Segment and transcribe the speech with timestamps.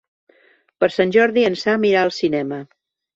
[0.83, 2.59] Per Sant Jordi en Sam irà al cinema.